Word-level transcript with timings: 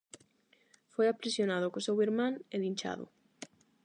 Foi 0.93 1.05
aprisionado, 1.09 1.71
co 1.73 1.85
seu 1.85 1.97
irmán, 2.07 2.33
e 2.53 2.55
linchado. 2.63 3.05